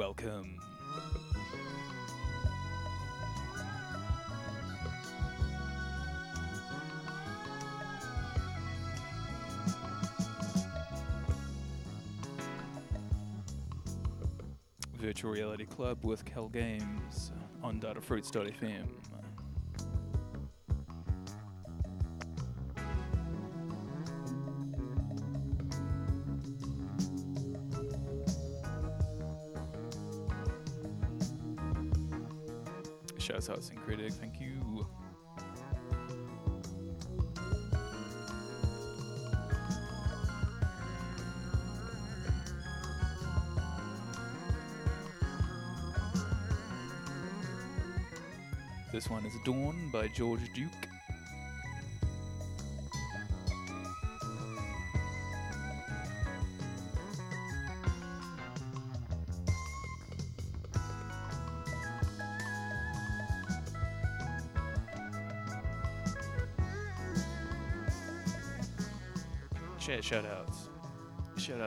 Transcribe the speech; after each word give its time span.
Welcome. 0.00 0.56
Virtual 14.94 15.32
Reality 15.32 15.66
Club 15.66 15.98
with 16.02 16.24
Cal 16.24 16.48
Games 16.48 17.32
on 17.62 17.78
datafruits.fm. 17.78 19.09
Out 33.50 33.64
Syncretic, 33.64 34.12
thank 34.12 34.40
you. 34.40 34.86
This 48.92 49.10
one 49.10 49.26
is 49.26 49.32
Dawn 49.44 49.90
by 49.92 50.06
George 50.08 50.40
Duke. 50.54 50.70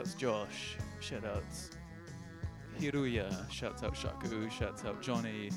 Shoutouts 0.03 0.17
Josh. 0.17 0.77
Shoutouts 1.01 1.69
Hiruya. 2.79 3.49
Shouts 3.49 3.83
out 3.83 3.95
Shaku. 3.95 4.49
Shouts 4.49 4.83
out 4.83 5.01
Johnny. 5.01 5.49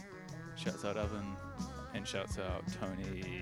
Shouts 0.55 0.84
out 0.84 0.97
Oven. 0.97 1.37
And 1.95 2.07
shouts 2.07 2.39
out 2.39 2.62
Tony. 2.81 3.36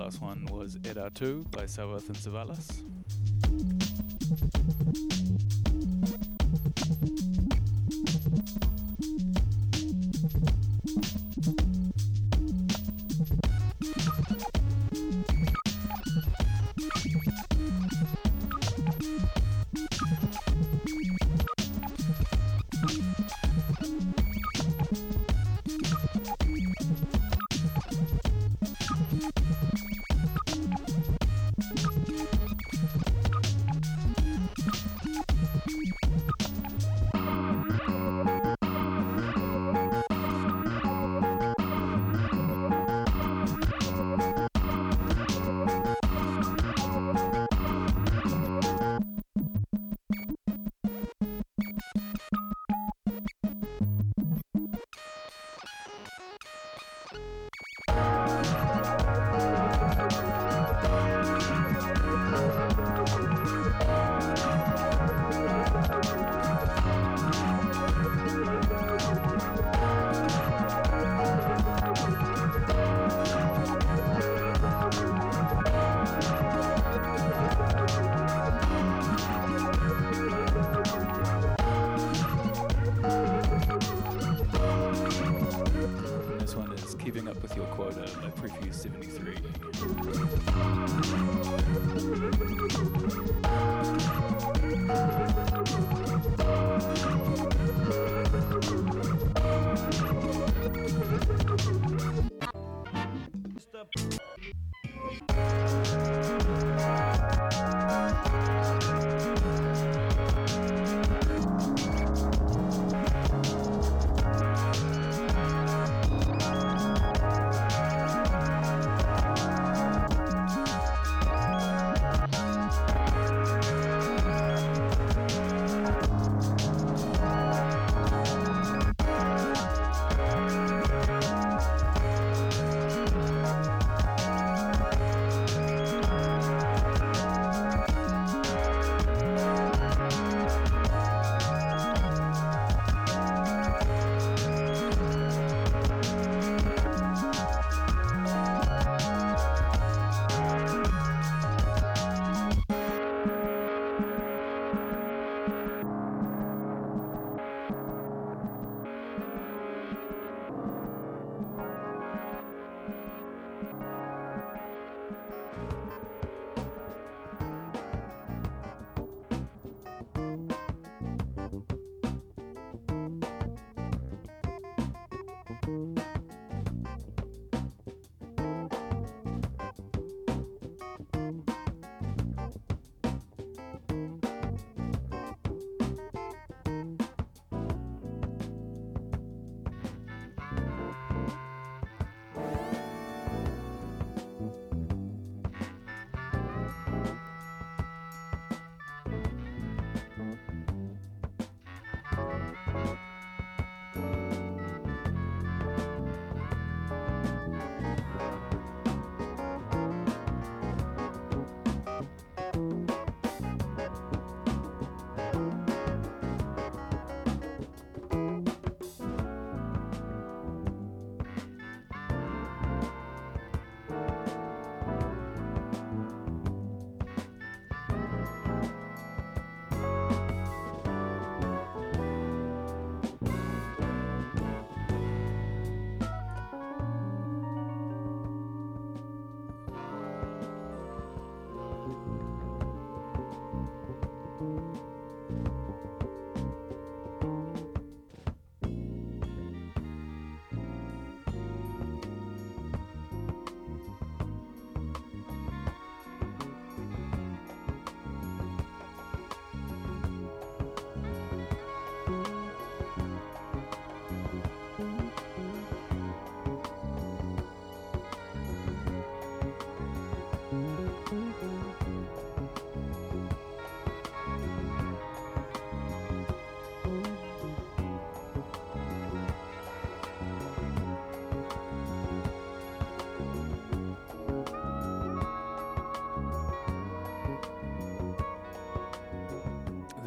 last 0.07 0.21
one 0.21 0.45
was 0.50 0.77
Era 0.86 1.12
Tu 1.13 1.44
by 1.51 1.63
Savath 1.63 2.07
and 2.07 2.15
Savalas. 2.15 2.87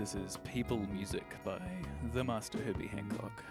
This 0.00 0.14
is 0.14 0.38
People 0.44 0.78
Music 0.94 1.26
by 1.44 1.60
the 2.14 2.24
Master 2.24 2.56
Herbie 2.62 2.86
Hancock. 2.86 3.44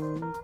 Shouts 0.00 0.39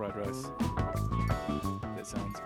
fried 0.00 0.16
rice. 0.16 0.50
That 1.94 2.06
sounds 2.06 2.39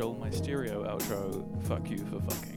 Stole 0.00 0.16
My 0.18 0.30
Stereo 0.30 0.82
outro, 0.84 1.44
Fuck 1.64 1.90
You 1.90 1.98
for 1.98 2.20
Fucking. 2.22 2.49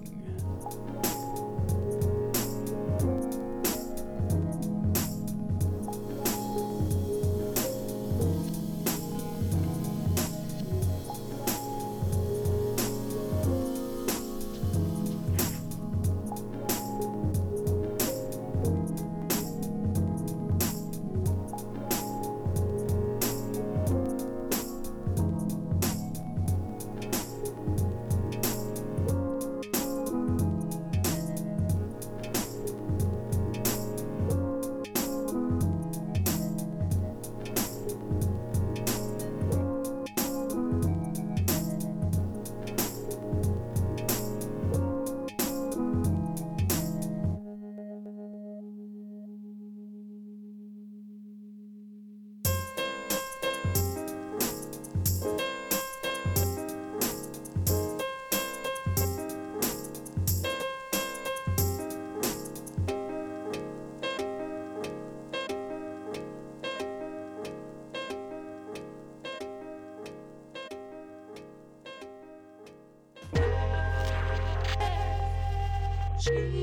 This 76.34 76.63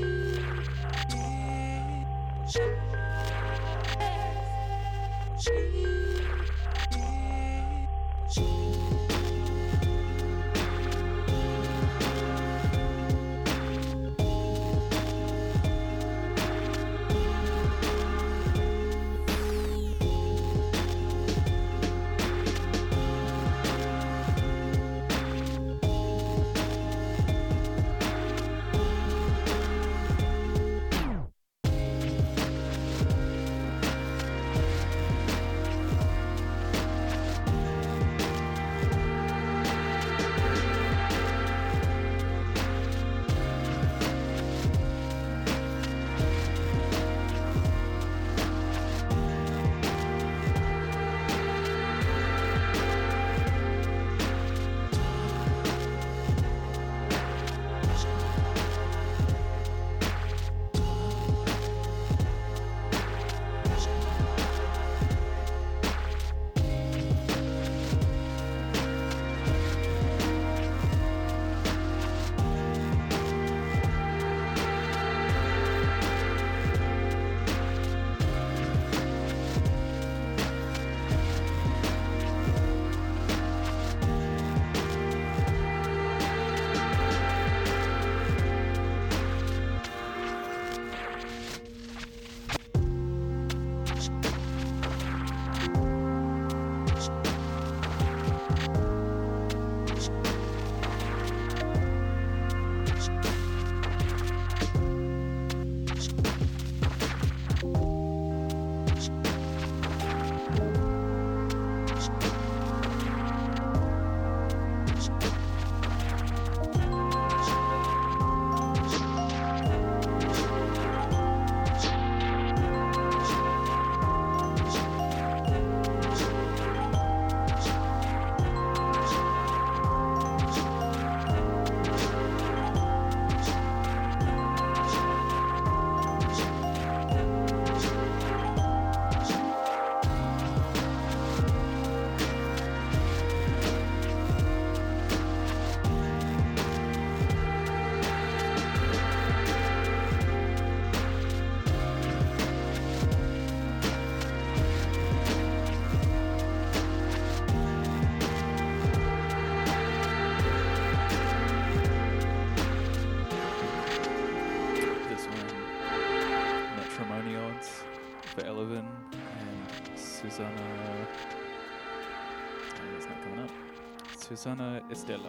für 174.31 174.37
seine 174.37 174.81
Estella. 174.89 175.27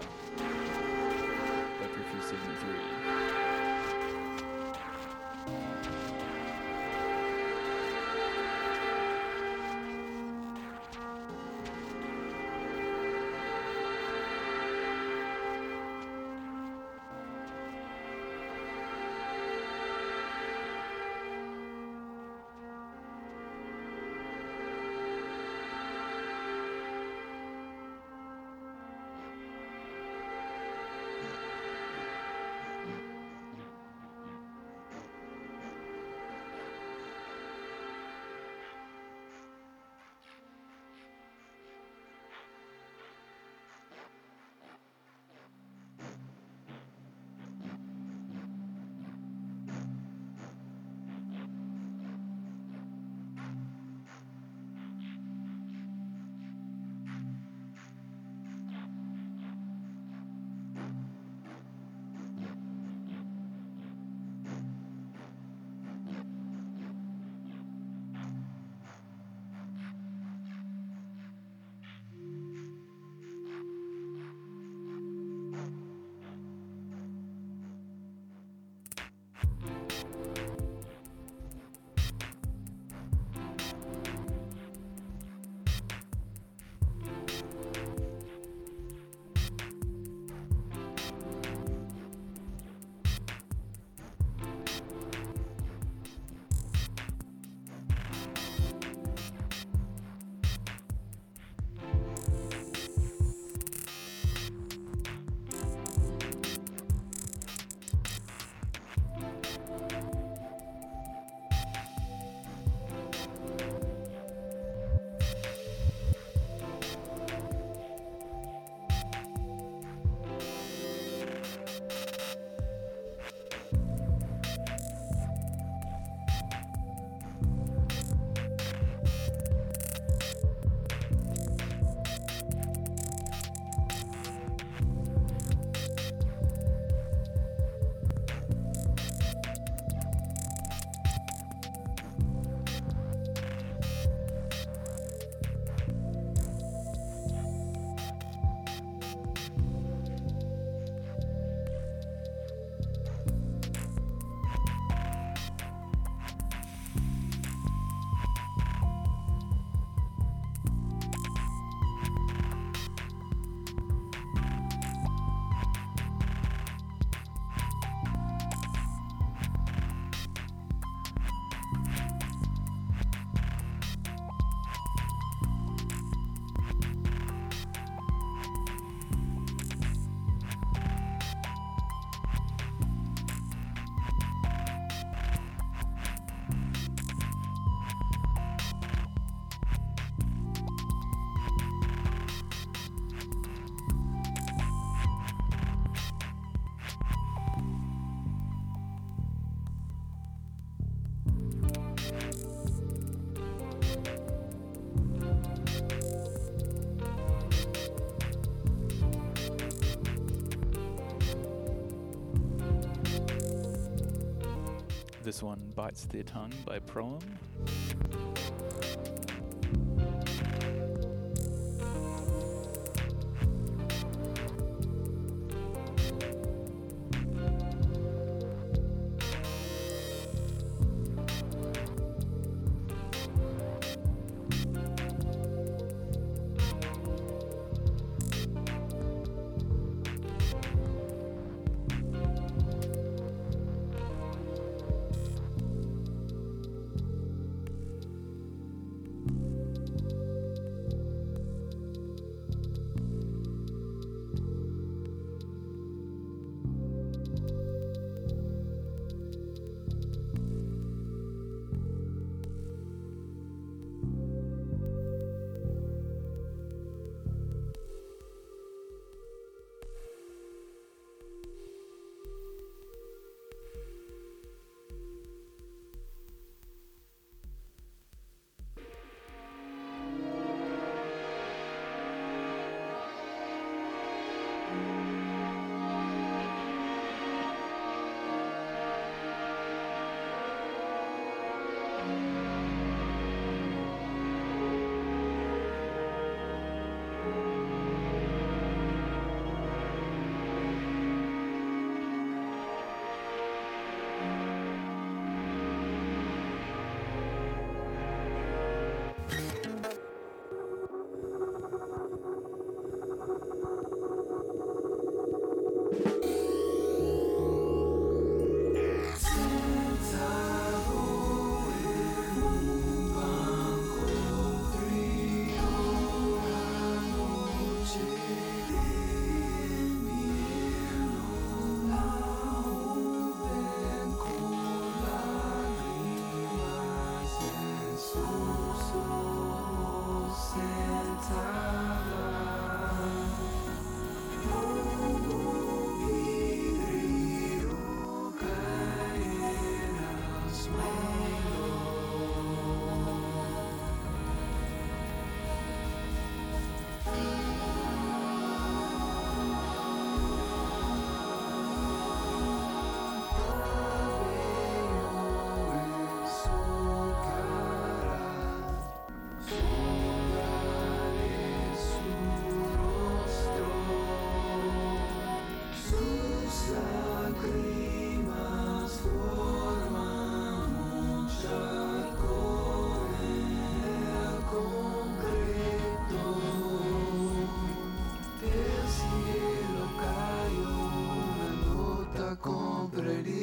This 215.22 215.40
one 215.40 215.72
bites 215.76 216.04
the 216.06 216.24
tongue 216.24 216.52
by 216.66 216.80
Proem. 216.80 217.20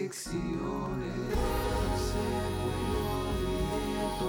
riflessione, 0.10 1.14
seguo 1.96 2.68
il 2.68 3.46
movimento 3.70 4.26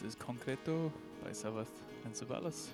This 0.00 0.10
is 0.10 0.14
Concreto 0.14 0.92
by 1.24 1.30
Savath 1.30 1.66
and 2.04 2.14
Savalas. 2.14 2.68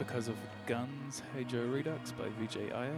Because 0.00 0.28
of 0.28 0.34
Guns, 0.66 1.20
Hey 1.36 1.44
Joe 1.44 1.60
Redux 1.66 2.12
by 2.12 2.24
VJ 2.40 2.72
Aya. 2.72 2.88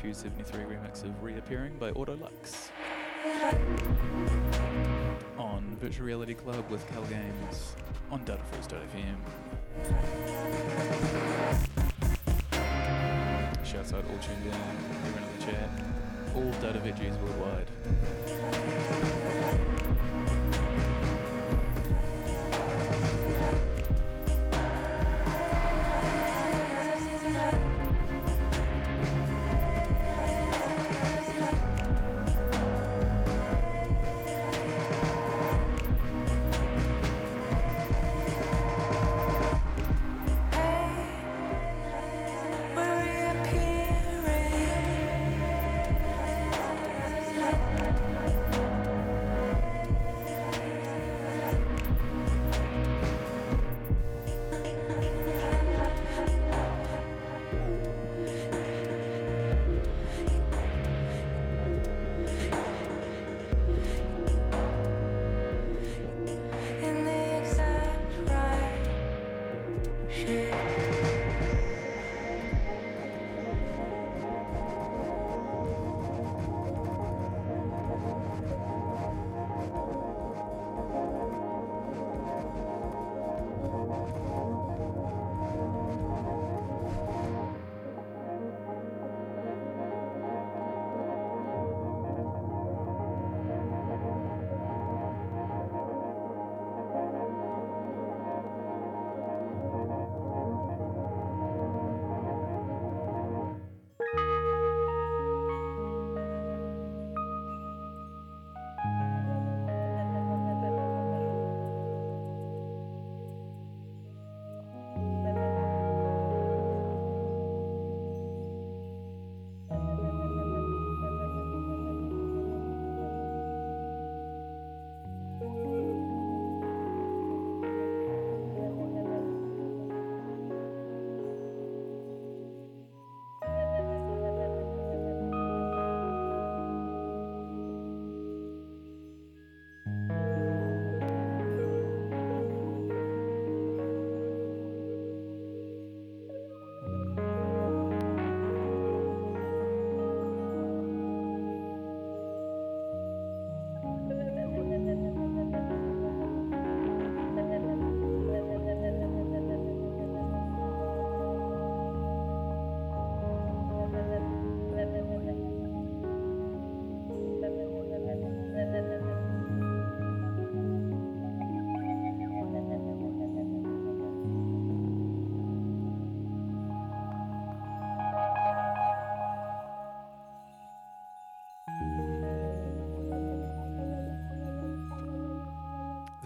Prefuse 0.00 0.16
73 0.22 0.64
remix 0.64 1.04
of 1.04 1.22
Reappearing 1.22 1.76
by 1.78 1.90
Autolux. 1.92 2.70
On 5.36 5.76
Virtual 5.78 6.06
Reality 6.06 6.32
Club 6.32 6.64
with 6.70 6.88
Cal 6.88 7.02
Games 7.02 7.76
on 8.10 8.24
datafruits.fm. 8.24 9.18
Shouts 13.62 13.92
out 13.92 14.04
all 14.10 14.18
tuned 14.20 14.46
in, 14.46 14.54
everyone 15.04 15.22
in 15.22 15.38
the 15.38 15.44
chat, 15.44 15.68
all 16.34 16.50
data 16.62 16.78
veggies 16.78 17.20
worldwide. 17.20 17.68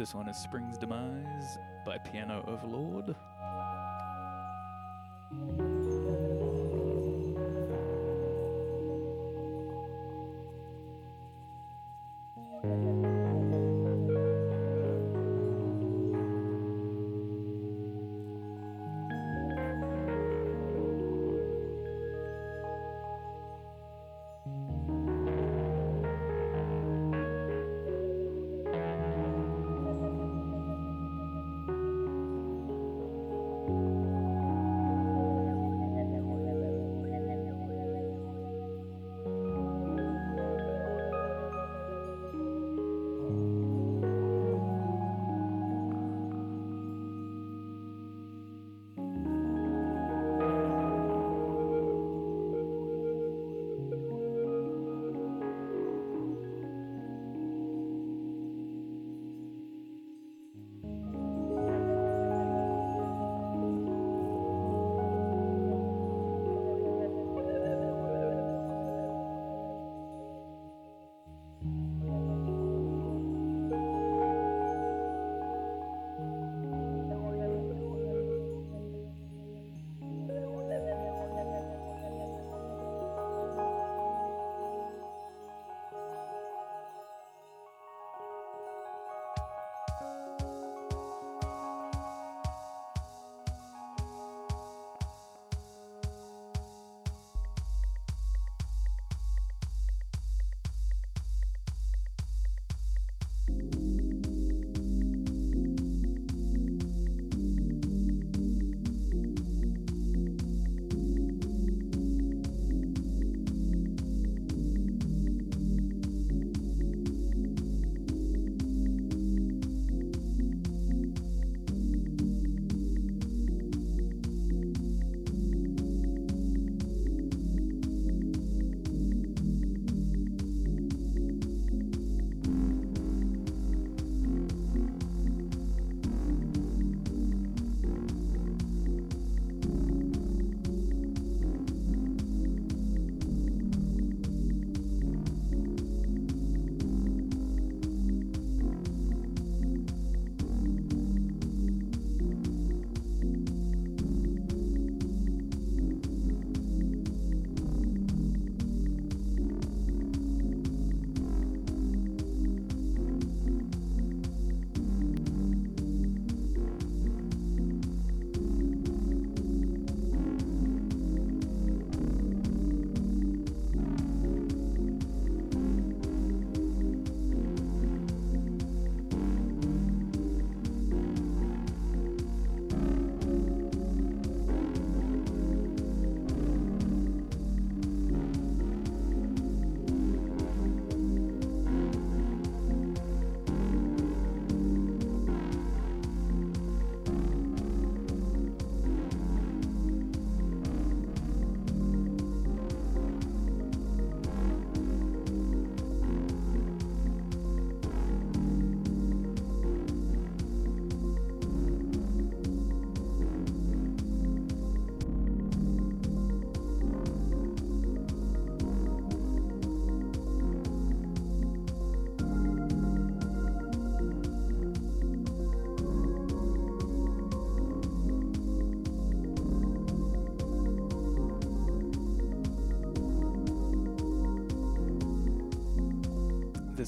This 0.04 0.14
one 0.14 0.28
is 0.28 0.36
Spring's 0.36 0.76
Demise 0.76 1.56
by 1.86 1.96
Piano 1.96 2.44
Overlord. 2.46 3.16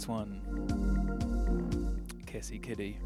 One. 0.08 0.40
Cassie 2.26 2.58
Kitty 2.58 2.98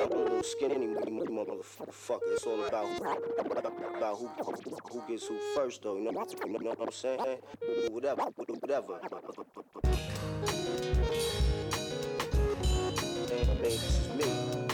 I'm 0.00 0.12
a 0.12 0.16
little 0.16 0.42
skinny 0.44 0.76
motherfucker. 0.76 2.20
It's 2.32 2.46
all 2.46 2.64
about 2.64 2.86
about 3.96 4.16
who 4.18 4.28
who 4.90 5.02
gets 5.08 5.26
who 5.26 5.38
first, 5.54 5.82
though. 5.82 5.96
You 5.96 6.12
know, 6.12 6.24
you 6.46 6.58
know 6.62 6.70
what 6.70 6.80
I'm 6.80 6.92
saying? 6.92 7.20
Whatever, 7.90 8.22
whatever. 8.22 9.00
Man, 13.28 13.62
this 13.62 13.82
is 13.82 14.08
me. 14.14 14.67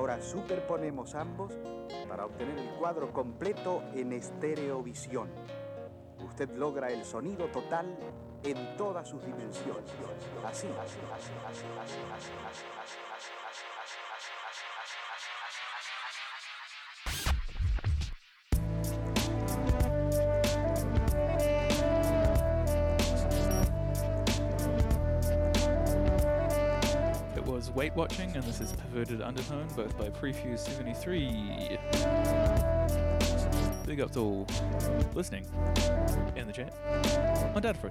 Ahora 0.00 0.18
superponemos 0.22 1.14
ambos 1.14 1.52
para 2.08 2.24
obtener 2.24 2.56
el 2.56 2.70
cuadro 2.78 3.12
completo 3.12 3.82
en 3.94 4.14
estereovisión. 4.14 5.28
Usted 6.24 6.48
logra 6.56 6.88
el 6.88 7.04
sonido 7.04 7.48
total 7.48 7.98
en 8.42 8.78
todas 8.78 9.06
sus 9.06 9.22
dimensiones. 9.22 9.84
Así, 10.42 10.68
así, 10.68 10.68
así, 10.72 10.96
así, 11.12 11.66
así, 11.76 11.96
así, 12.16 12.32
así, 12.48 12.96
así. 13.14 13.39
Watching, 27.96 28.30
and 28.36 28.44
this 28.44 28.60
is 28.60 28.72
Perverted 28.72 29.20
Undertone, 29.20 29.66
both 29.74 29.98
by 29.98 30.10
Prefuse 30.10 30.60
73. 30.60 31.78
Big 33.84 34.00
up 34.00 34.12
to 34.12 34.20
all 34.20 34.46
listening 35.14 35.44
in 36.36 36.46
the 36.46 36.52
chat 36.52 36.72
on 37.54 37.62
Data. 37.62 37.90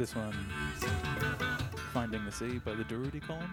This 0.00 0.16
one, 0.16 0.32
Finding 1.92 2.24
the 2.24 2.32
Sea 2.32 2.58
by 2.64 2.72
the 2.74 2.84
Durutti 2.84 3.20
Column. 3.20 3.50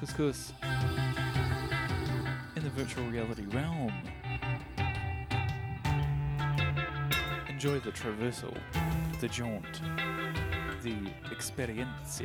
Couscous 0.00 0.52
in 2.54 2.62
the 2.62 2.70
virtual 2.70 3.04
reality 3.06 3.46
realm. 3.46 3.92
Enjoy 7.48 7.80
the 7.80 7.90
traversal, 7.90 8.56
the 9.20 9.26
jaunt, 9.26 9.80
the 10.82 11.10
experience. 11.32 12.22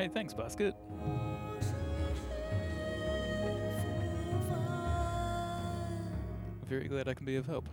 Hey, 0.00 0.08
thanks, 0.08 0.32
Basket. 0.32 0.74
Very 6.66 6.88
glad 6.88 7.06
I 7.06 7.12
can 7.12 7.26
be 7.26 7.36
of 7.36 7.44
help. 7.44 7.68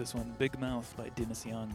This 0.00 0.14
one, 0.14 0.34
Big 0.38 0.58
Mouth 0.58 0.94
by 0.96 1.10
Dennis 1.10 1.44
Young. 1.44 1.70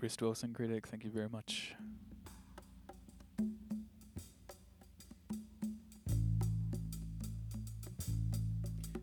Rist 0.00 0.22
Wilson 0.22 0.54
Critic, 0.54 0.86
thank 0.86 1.04
you 1.04 1.10
very 1.10 1.28
much. 1.28 1.74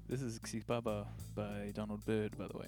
This 0.10 0.22
is 0.22 0.40
Xibaba 0.40 1.06
by 1.36 1.72
Donald 1.74 2.04
Byrd, 2.06 2.38
by 2.38 2.48
the 2.48 2.58
way. 2.58 2.68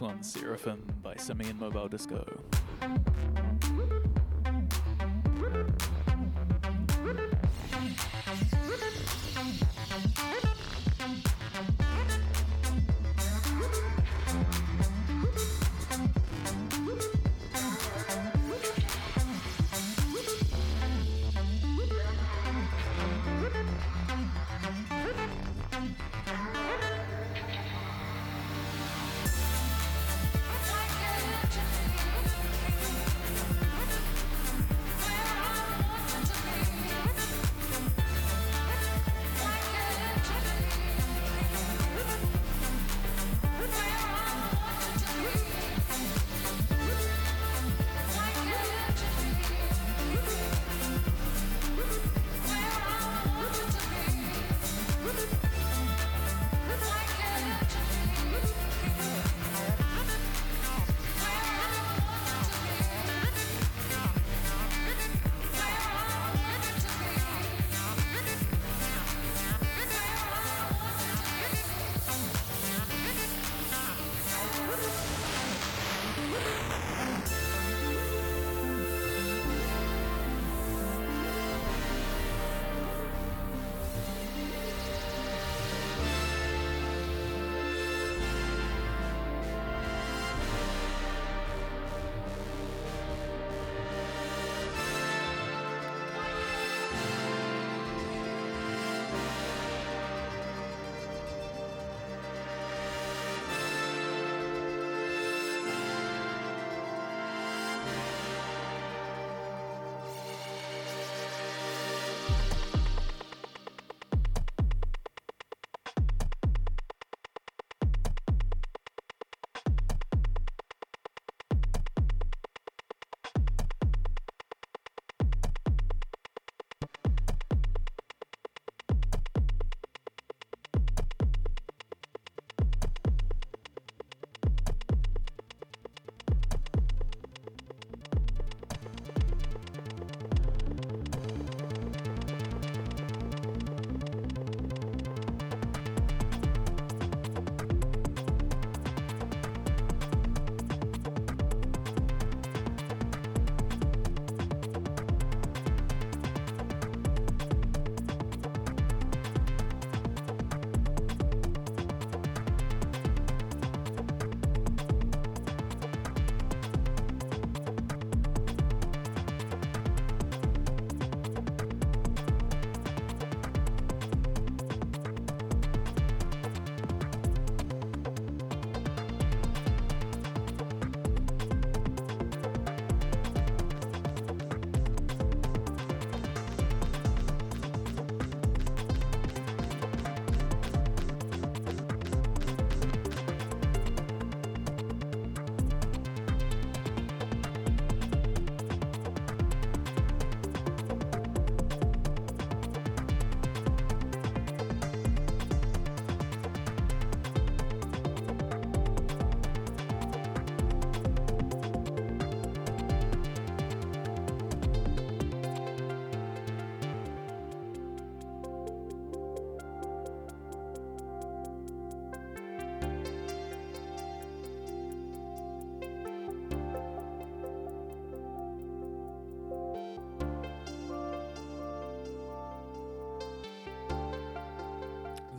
This 0.00 0.06
one's 0.08 0.32
Seraphim 0.32 0.82
by 1.02 1.14
Simian 1.16 1.58
Mobile 1.58 1.86
Disco. 1.86 2.24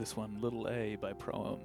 This 0.01 0.17
one, 0.17 0.35
Little 0.41 0.67
A 0.67 0.95
by 0.95 1.13
Proem. 1.13 1.59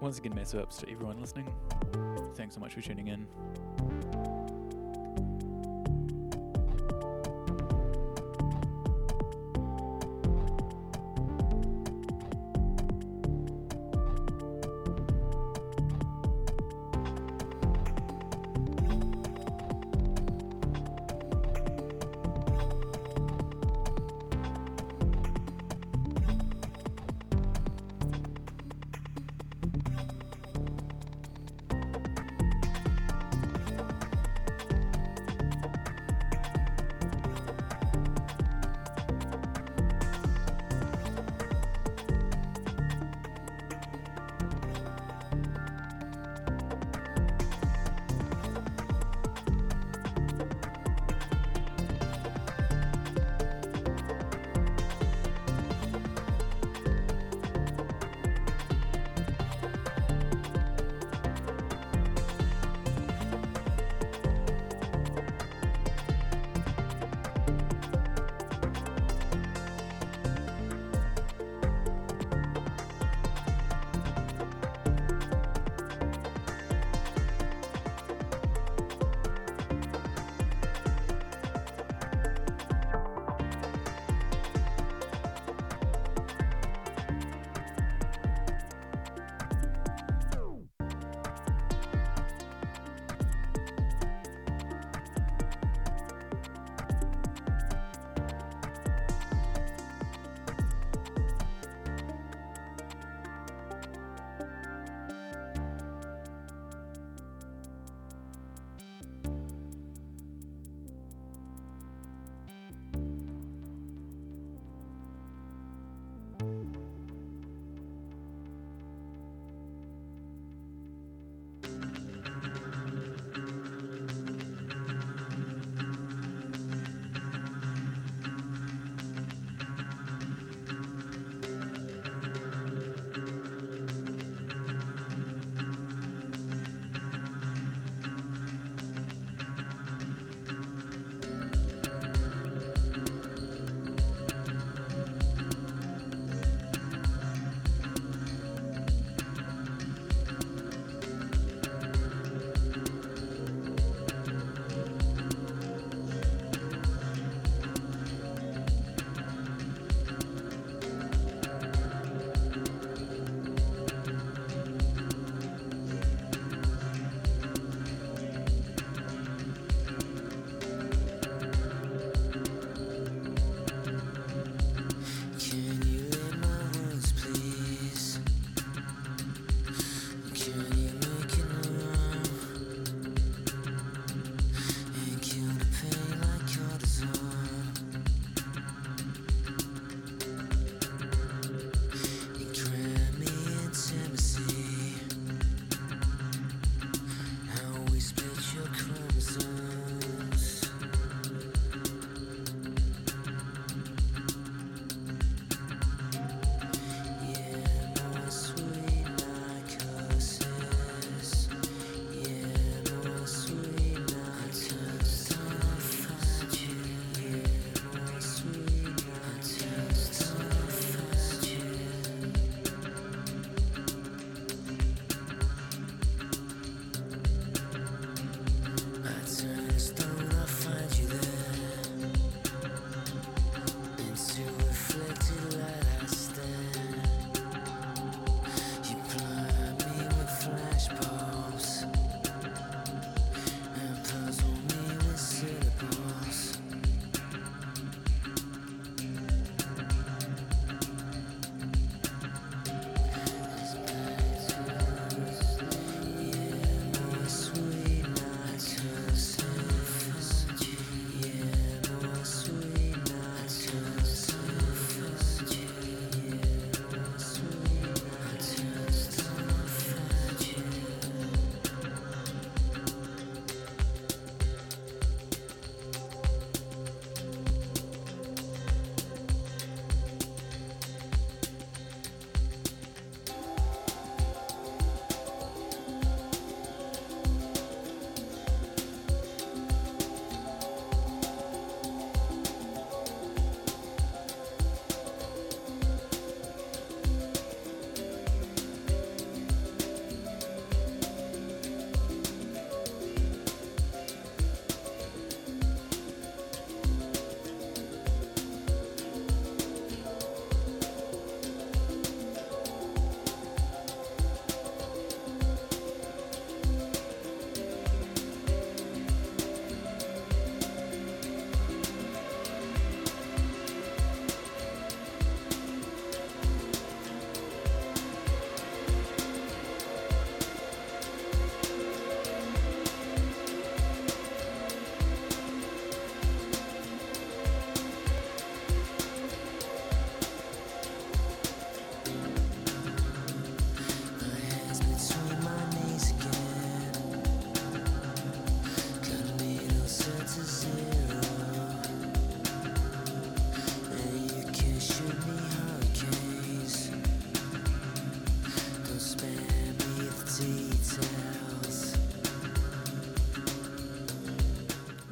Once 0.00 0.18
again, 0.18 0.34
mess 0.34 0.56
ups 0.56 0.78
to 0.78 0.90
everyone 0.90 1.20
listening. 1.20 1.46
Thanks 2.34 2.56
so 2.56 2.60
much 2.60 2.74
for 2.74 2.80
tuning 2.80 3.06
in. 3.06 3.28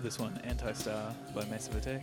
This 0.09 0.19
one, 0.19 0.41
Anti 0.45 0.73
Star 0.73 1.13
by 1.35 1.45
Massive 1.51 1.77
Attack. 1.77 2.03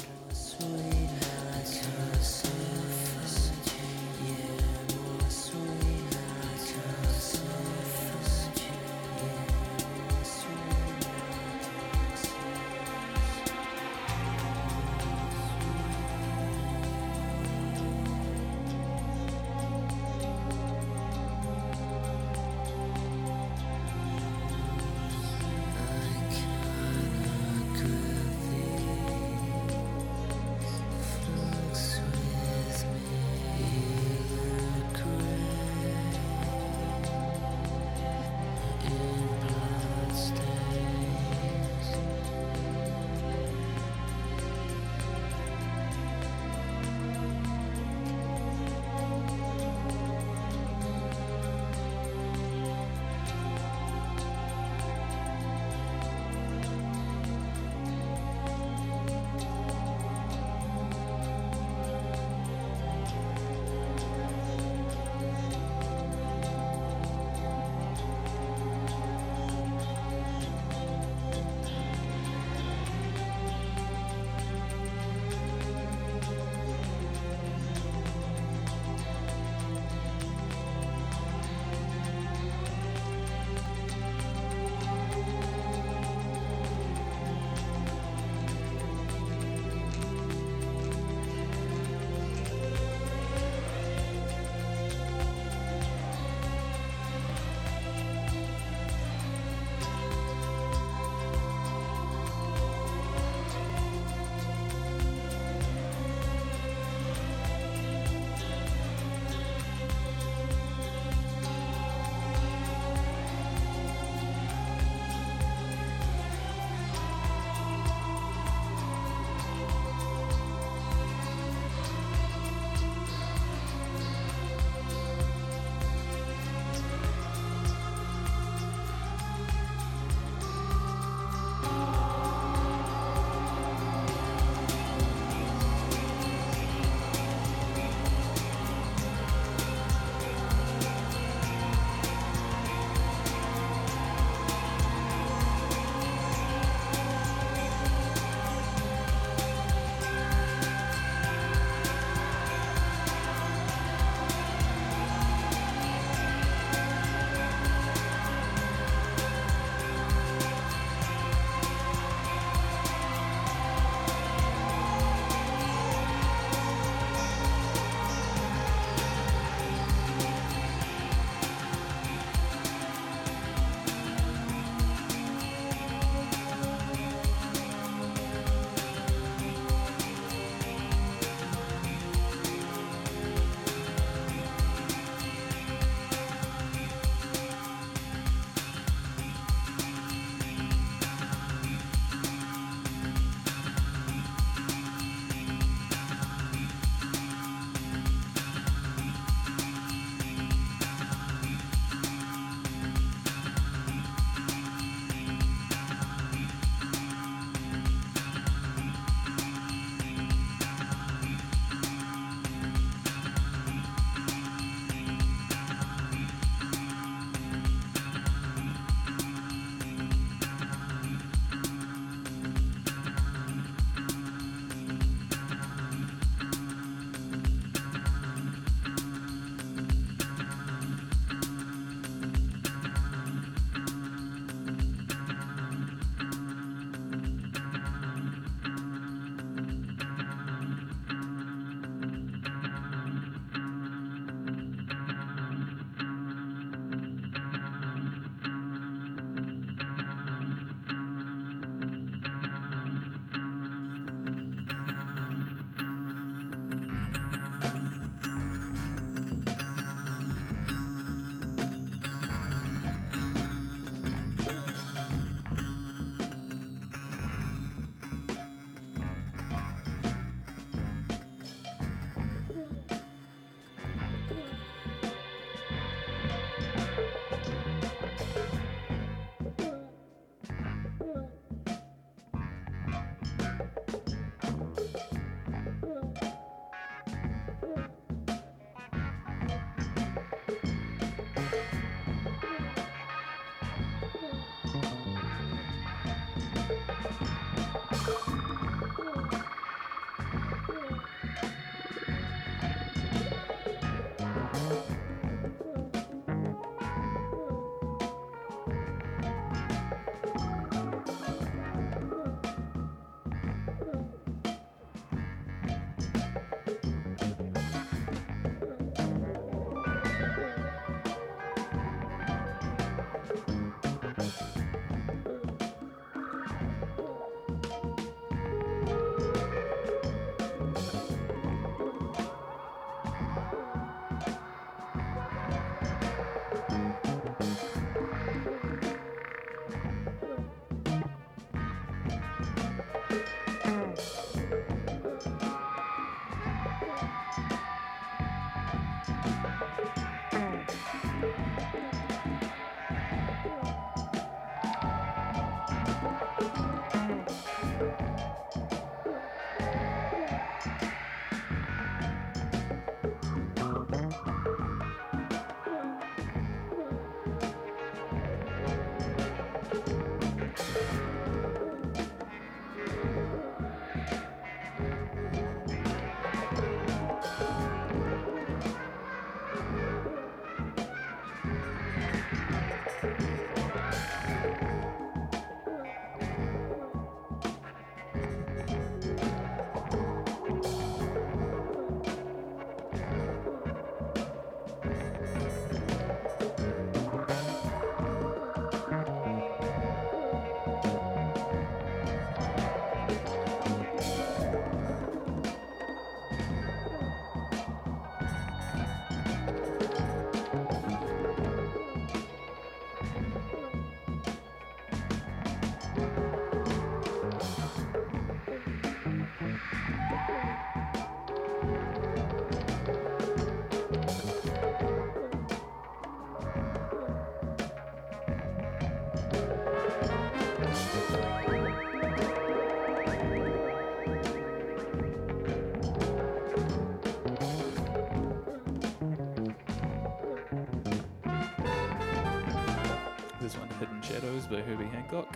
Shadows 444.16 444.46
by 444.46 444.62
Herbie 444.62 444.86
Hancock. 444.86 445.28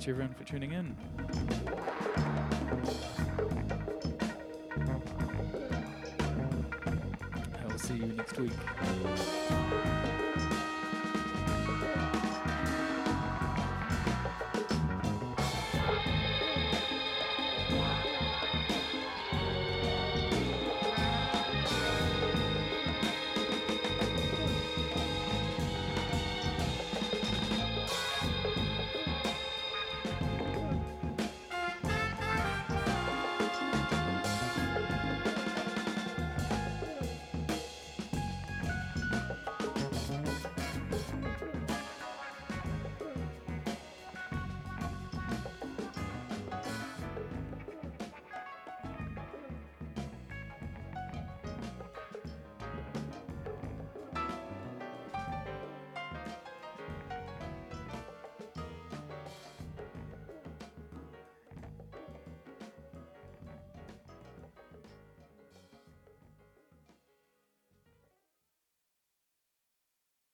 Much, 0.00 0.08
everyone, 0.08 0.32
for 0.32 0.44
tuning 0.44 0.72
in. 0.72 0.89